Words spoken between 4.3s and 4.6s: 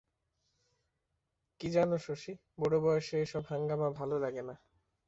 না।